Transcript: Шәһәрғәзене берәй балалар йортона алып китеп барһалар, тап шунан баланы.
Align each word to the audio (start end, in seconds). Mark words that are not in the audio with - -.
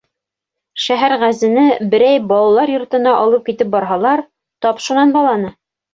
Шәһәрғәзене 0.85 1.65
берәй 1.93 2.21
балалар 2.31 2.73
йортона 2.77 3.15
алып 3.27 3.45
китеп 3.51 3.73
барһалар, 3.77 4.25
тап 4.67 4.83
шунан 4.87 5.13
баланы. 5.19 5.55